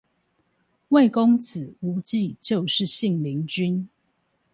[0.87, 3.87] 魏公子無忌就是信陵君